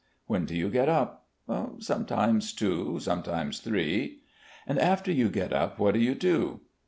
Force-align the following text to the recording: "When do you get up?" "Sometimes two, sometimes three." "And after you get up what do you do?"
"When 0.25 0.45
do 0.45 0.55
you 0.55 0.71
get 0.71 0.89
up?" 0.89 1.27
"Sometimes 1.77 2.53
two, 2.53 2.97
sometimes 2.99 3.59
three." 3.59 4.21
"And 4.65 4.79
after 4.79 5.11
you 5.11 5.29
get 5.29 5.53
up 5.53 5.77
what 5.77 5.93
do 5.93 5.99
you 5.99 6.15
do?" 6.15 6.61